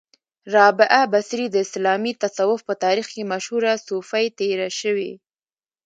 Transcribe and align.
را 0.53 0.65
بعه 0.79 1.03
بصري 1.13 1.45
د 1.51 1.55
اسلامې 1.65 2.11
تصوف 2.23 2.59
په 2.67 2.73
تاریخ 2.83 3.07
کې 3.13 3.29
مشهوره 3.33 3.73
صوفۍ 3.87 4.25
تیره 4.39 4.69
شوی 4.79 5.11